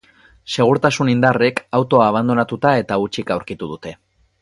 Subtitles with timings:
[0.53, 3.99] Segurtasun indarrek autoa abandonatuta eta hutsik aurkitu dute.